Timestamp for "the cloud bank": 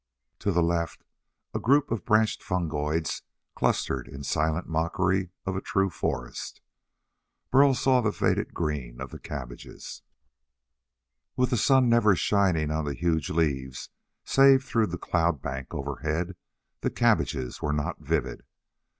14.87-15.71